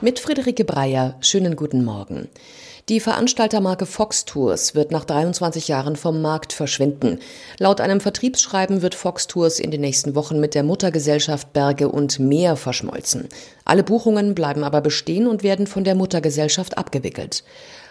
Mit 0.00 0.20
Friederike 0.20 0.64
Breyer, 0.64 1.16
schönen 1.18 1.56
guten 1.56 1.84
Morgen. 1.84 2.28
Die 2.88 3.00
Veranstaltermarke 3.00 3.84
Fox 3.84 4.24
Tours 4.24 4.76
wird 4.76 4.92
nach 4.92 5.04
23 5.04 5.66
Jahren 5.66 5.96
vom 5.96 6.22
Markt 6.22 6.52
verschwinden. 6.52 7.18
Laut 7.58 7.80
einem 7.80 8.00
Vertriebsschreiben 8.00 8.80
wird 8.80 8.94
Fox 8.94 9.26
Tours 9.26 9.58
in 9.58 9.72
den 9.72 9.80
nächsten 9.80 10.14
Wochen 10.14 10.38
mit 10.38 10.54
der 10.54 10.62
Muttergesellschaft 10.62 11.52
Berge 11.52 11.88
und 11.88 12.20
Meer 12.20 12.54
verschmolzen. 12.54 13.28
Alle 13.64 13.82
Buchungen 13.82 14.36
bleiben 14.36 14.62
aber 14.62 14.82
bestehen 14.82 15.26
und 15.26 15.42
werden 15.42 15.66
von 15.66 15.82
der 15.82 15.96
Muttergesellschaft 15.96 16.78
abgewickelt. 16.78 17.42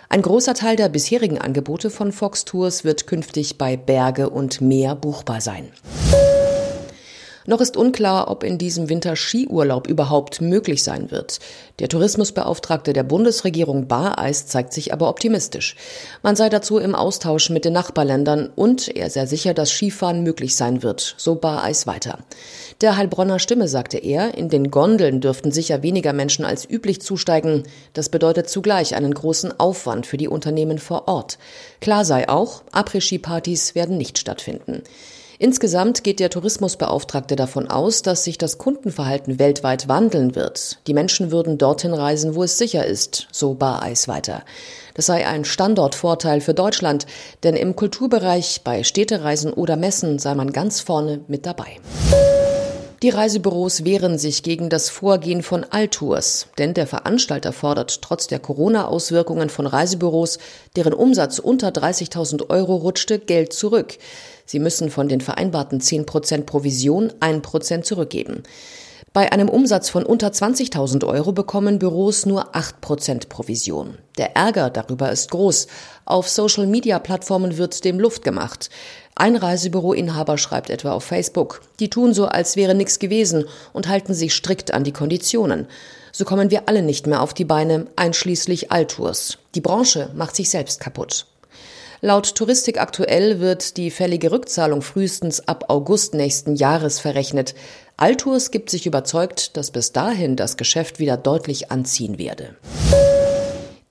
Ein 0.08 0.22
großer 0.22 0.54
Teil 0.54 0.78
der 0.78 0.88
bisherigen 0.88 1.40
Angebote 1.40 1.90
von 1.90 2.14
Fox 2.14 2.46
Tours 2.46 2.86
wird 2.86 3.06
künftig 3.06 3.58
bei 3.58 3.76
Berge 3.76 4.30
und 4.30 4.62
Meer 4.62 4.96
buchbar 4.96 5.42
sein. 5.42 5.74
Noch 7.50 7.62
ist 7.62 7.78
unklar, 7.78 8.30
ob 8.30 8.44
in 8.44 8.58
diesem 8.58 8.90
Winter 8.90 9.16
Skiurlaub 9.16 9.88
überhaupt 9.88 10.42
möglich 10.42 10.84
sein 10.84 11.12
wird. 11.12 11.40
Der 11.80 11.88
Tourismusbeauftragte 11.88 12.92
der 12.92 13.04
Bundesregierung 13.04 13.88
Bareis 13.88 14.48
zeigt 14.48 14.74
sich 14.74 14.92
aber 14.92 15.08
optimistisch. 15.08 15.78
Man 16.22 16.36
sei 16.36 16.50
dazu 16.50 16.78
im 16.78 16.94
Austausch 16.94 17.50
mit 17.50 17.64
den 17.64 17.72
Nachbarländern 17.72 18.50
und 18.54 18.90
er 18.94 19.10
sei 19.10 19.26
sicher, 19.28 19.54
dass 19.54 19.72
Skifahren 19.72 20.24
möglich 20.24 20.58
sein 20.58 20.84
wird, 20.84 21.16
so 21.18 21.36
Bareis 21.36 21.88
weiter. 21.88 22.20
Der 22.82 22.98
Heilbronner 22.98 23.40
Stimme 23.40 23.70
sagte 23.70 23.98
er, 23.98 24.38
in 24.38 24.50
den 24.50 24.70
Gondeln 24.70 25.22
dürften 25.22 25.54
sicher 25.54 25.82
weniger 25.84 26.12
Menschen 26.12 26.44
als 26.44 26.70
üblich 26.70 27.00
zusteigen. 27.00 27.64
Das 27.94 28.10
bedeutet 28.10 28.50
zugleich 28.50 28.94
einen 28.94 29.14
großen 29.14 29.58
Aufwand 29.58 30.06
für 30.06 30.18
die 30.18 30.28
Unternehmen 30.28 30.80
vor 30.80 31.08
Ort. 31.08 31.38
Klar 31.80 32.04
sei 32.04 32.28
auch, 32.28 32.64
Après-Ski-Partys 32.74 33.74
werden 33.74 33.98
nicht 33.98 34.18
stattfinden. 34.18 34.84
Insgesamt 35.40 36.04
geht 36.04 36.20
der 36.20 36.32
Tourismusbeauftragte 36.32 37.36
davon 37.36 37.68
aus, 37.70 38.02
dass 38.02 38.24
sich 38.24 38.40
das 38.40 38.58
Kundenverhalten 38.58 39.38
weltweit 39.38 39.88
wandeln 39.88 40.36
wird. 40.36 40.80
Die 40.88 40.96
Menschen 40.96 41.32
würden 41.32 41.60
dorthin 41.60 41.94
reisen, 41.94 42.34
wo 42.34 42.44
es 42.44 42.58
sicher 42.58 42.86
ist, 42.86 43.28
so 43.32 43.54
Bareis 43.54 44.08
weiter. 44.08 44.44
Das 44.96 45.06
sei 45.06 45.28
ein 45.28 45.46
Standortvorteil 45.46 46.42
für 46.42 46.56
Deutschland, 46.56 47.06
denn 47.44 47.56
im 47.56 47.76
Kulturbereich, 47.76 48.62
bei 48.64 48.84
Städtereisen 48.84 49.54
oder 49.54 49.76
Messen 49.76 50.18
sei 50.18 50.34
man 50.34 50.52
ganz 50.52 50.82
vorne 50.82 51.22
mit 51.28 51.46
dabei. 51.46 51.78
Die 53.04 53.10
Reisebüros 53.10 53.86
wehren 53.86 54.18
sich 54.18 54.42
gegen 54.42 54.70
das 54.70 54.90
Vorgehen 54.90 55.44
von 55.44 55.64
Altours, 55.64 56.48
denn 56.58 56.74
der 56.74 56.88
Veranstalter 56.88 57.54
fordert 57.54 58.02
trotz 58.02 58.26
der 58.26 58.40
Corona-Auswirkungen 58.40 59.50
von 59.50 59.68
Reisebüros, 59.68 60.40
deren 60.76 60.94
Umsatz 60.94 61.38
unter 61.38 61.68
30.000 61.68 62.50
Euro 62.50 62.76
rutschte, 62.78 63.20
Geld 63.20 63.54
zurück. 63.54 64.00
Sie 64.48 64.58
müssen 64.58 64.90
von 64.90 65.08
den 65.10 65.22
vereinbarten 65.22 65.80
10% 65.80 66.46
Provision 66.46 67.14
1% 67.20 67.84
zurückgeben. 67.84 68.42
Bei 69.18 69.32
einem 69.32 69.50
Umsatz 69.50 69.90
von 69.90 70.06
unter 70.06 70.28
20.000 70.28 71.04
Euro 71.04 71.32
bekommen 71.32 71.80
Büros 71.80 72.28
nur 72.28 72.54
8% 72.56 73.30
Provision. 73.30 73.98
Der 74.20 74.36
Ärger 74.36 74.70
darüber 74.70 75.12
ist 75.12 75.32
groß. 75.32 75.66
Auf 76.06 76.30
Social-Media-Plattformen 76.30 77.58
wird 77.58 77.84
dem 77.84 78.00
Luft 78.00 78.24
gemacht. 78.24 78.70
Ein 79.16 79.36
Reisebüroinhaber 79.36 80.38
schreibt 80.38 80.70
etwa 80.70 80.92
auf 80.92 81.04
Facebook, 81.04 81.62
die 81.80 81.90
tun 81.90 82.14
so, 82.14 82.28
als 82.28 82.58
wäre 82.58 82.76
nichts 82.76 83.00
gewesen 83.00 83.46
und 83.74 83.88
halten 83.88 84.14
sich 84.14 84.36
strikt 84.36 84.72
an 84.72 84.84
die 84.84 84.94
Konditionen. 84.94 85.66
So 86.12 86.24
kommen 86.24 86.52
wir 86.52 86.70
alle 86.70 86.84
nicht 86.84 87.08
mehr 87.08 87.24
auf 87.24 87.34
die 87.34 87.46
Beine, 87.46 87.88
einschließlich 87.96 88.72
Altours. 88.72 89.40
Die 89.56 89.62
Branche 89.62 90.12
macht 90.14 90.36
sich 90.36 90.52
selbst 90.52 90.80
kaputt. 90.80 91.26
Laut 92.02 92.36
Touristik 92.36 92.80
aktuell 92.80 93.40
wird 93.40 93.76
die 93.76 93.90
fällige 93.90 94.32
Rückzahlung 94.32 94.84
frühestens 94.84 95.48
ab 95.48 95.66
August 95.70 96.14
nächsten 96.14 96.56
Jahres 96.56 97.00
verrechnet. 97.00 97.56
Altours 97.98 98.52
gibt 98.52 98.70
sich 98.70 98.86
überzeugt, 98.86 99.58
dass 99.58 99.72
bis 99.72 99.94
dahin 99.94 100.36
das 100.36 100.58
Geschäft 100.58 101.00
wieder 101.00 101.18
deutlich 101.18 101.72
anziehen 101.72 102.20
werde. 102.20 102.56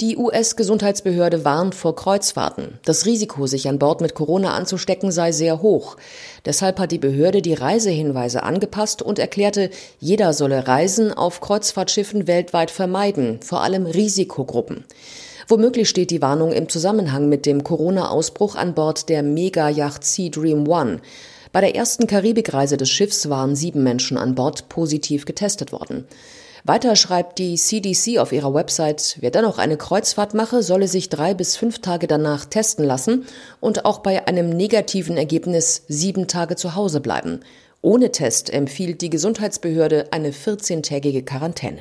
Die 0.01 0.17
US-Gesundheitsbehörde 0.19 1.45
warnt 1.45 1.75
vor 1.75 1.97
Kreuzfahrten. 1.97 2.79
Das 2.85 3.07
Risiko, 3.07 3.49
sich 3.49 3.67
an 3.67 3.81
Bord 3.81 4.01
mit 4.01 4.15
Corona 4.15 4.53
anzustecken, 4.53 5.11
sei 5.11 5.33
sehr 5.33 5.63
hoch. 5.63 5.97
Deshalb 6.45 6.79
hat 6.79 6.93
die 6.93 6.99
Behörde 6.99 7.43
die 7.43 7.55
Reisehinweise 7.55 8.45
angepasst 8.45 9.03
und 9.03 9.19
erklärte, 9.19 9.71
jeder 9.99 10.33
solle 10.33 10.69
Reisen 10.69 11.13
auf 11.13 11.41
Kreuzfahrtschiffen 11.41 12.29
weltweit 12.29 12.71
vermeiden, 12.71 13.41
vor 13.43 13.63
allem 13.63 13.87
Risikogruppen. 13.87 14.85
Womöglich 15.49 15.89
steht 15.89 16.11
die 16.11 16.23
Warnung 16.23 16.53
im 16.53 16.69
Zusammenhang 16.69 17.29
mit 17.29 17.47
dem 17.47 17.63
Corona-Ausbruch 17.63 18.57
an 18.57 18.75
Bord 18.75 19.09
der 19.09 19.23
Mega-Yacht 19.23 20.03
Sea 20.03 20.29
Dream 20.29 20.67
One. 20.67 21.01
Bei 21.53 21.61
der 21.61 21.77
ersten 21.77 22.09
Karibikreise 22.09 22.77
des 22.77 22.91
Schiffs 22.91 23.29
waren 23.29 23.55
sieben 23.55 23.85
Menschen 23.85 24.19
an 24.19 24.35
Bord 24.35 24.69
positiv 24.69 25.25
getestet 25.25 25.71
worden. 25.71 26.05
Weiter 26.65 26.97
schreibt 26.97 27.39
die 27.39 27.55
CDC 27.55 28.19
auf 28.19 28.33
ihrer 28.33 28.53
Website, 28.53 29.19
wer 29.21 29.31
dennoch 29.31 29.59
eine 29.59 29.77
Kreuzfahrt 29.77 30.35
mache, 30.35 30.65
solle 30.65 30.89
sich 30.89 31.11
drei 31.11 31.33
bis 31.33 31.55
fünf 31.55 31.79
Tage 31.79 32.09
danach 32.09 32.45
testen 32.47 32.85
lassen 32.85 33.25
und 33.61 33.85
auch 33.85 34.01
bei 34.01 34.27
einem 34.27 34.51
negativen 34.51 35.17
Ergebnis 35.17 35.85
sieben 35.87 36.27
Tage 36.27 36.57
zu 36.57 36.75
Hause 36.75 37.01
bleiben. 37.01 37.39
Ohne 37.83 38.11
Test 38.11 38.53
empfiehlt 38.53 39.01
die 39.01 39.11
Gesundheitsbehörde 39.11 40.07
eine 40.11 40.33
14-tägige 40.33 41.25
Quarantäne. 41.25 41.79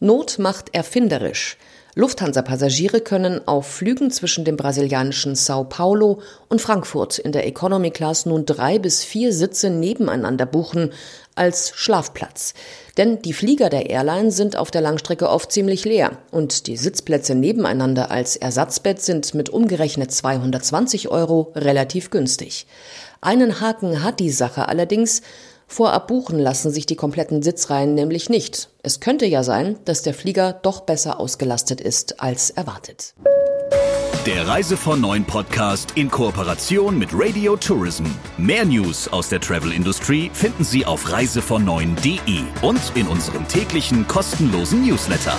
Not 0.00 0.40
macht 0.40 0.74
erfinderisch. 0.74 1.56
Lufthansa-Passagiere 1.98 3.00
können 3.00 3.48
auf 3.48 3.66
Flügen 3.66 4.10
zwischen 4.10 4.44
dem 4.44 4.58
brasilianischen 4.58 5.34
Sao 5.34 5.64
Paulo 5.64 6.20
und 6.50 6.60
Frankfurt 6.60 7.18
in 7.18 7.32
der 7.32 7.46
Economy 7.46 7.90
Class 7.90 8.26
nun 8.26 8.44
drei 8.44 8.78
bis 8.78 9.02
vier 9.02 9.32
Sitze 9.32 9.70
nebeneinander 9.70 10.44
buchen 10.44 10.92
als 11.36 11.72
Schlafplatz. 11.74 12.52
Denn 12.98 13.22
die 13.22 13.32
Flieger 13.32 13.70
der 13.70 13.88
Airline 13.88 14.30
sind 14.30 14.56
auf 14.56 14.70
der 14.70 14.82
Langstrecke 14.82 15.30
oft 15.30 15.50
ziemlich 15.50 15.86
leer 15.86 16.18
und 16.30 16.66
die 16.66 16.76
Sitzplätze 16.76 17.34
nebeneinander 17.34 18.10
als 18.10 18.36
Ersatzbett 18.36 19.00
sind 19.00 19.32
mit 19.32 19.48
umgerechnet 19.48 20.12
220 20.12 21.08
Euro 21.08 21.52
relativ 21.54 22.10
günstig. 22.10 22.66
Einen 23.22 23.62
Haken 23.62 24.02
hat 24.04 24.20
die 24.20 24.30
Sache 24.30 24.68
allerdings, 24.68 25.22
Vorab 25.66 26.06
buchen 26.06 26.38
lassen 26.38 26.70
sich 26.70 26.86
die 26.86 26.96
kompletten 26.96 27.42
Sitzreihen 27.42 27.94
nämlich 27.94 28.30
nicht. 28.30 28.70
Es 28.82 29.00
könnte 29.00 29.26
ja 29.26 29.42
sein, 29.42 29.78
dass 29.84 30.02
der 30.02 30.14
Flieger 30.14 30.52
doch 30.52 30.82
besser 30.82 31.18
ausgelastet 31.18 31.80
ist 31.80 32.20
als 32.20 32.50
erwartet. 32.50 33.14
Der 34.26 34.46
Reise 34.46 34.76
von 34.76 35.00
Neuen 35.00 35.24
Podcast 35.24 35.92
in 35.94 36.10
Kooperation 36.10 36.98
mit 36.98 37.10
Radio 37.12 37.56
Tourism. 37.56 38.06
Mehr 38.38 38.64
News 38.64 39.06
aus 39.08 39.28
der 39.28 39.40
Travel 39.40 39.72
Industry 39.72 40.30
finden 40.32 40.64
Sie 40.64 40.84
auf 40.84 41.12
reisevon 41.12 41.64
und 42.62 42.96
in 42.96 43.06
unserem 43.06 43.46
täglichen 43.46 44.06
kostenlosen 44.08 44.84
Newsletter. 44.84 45.36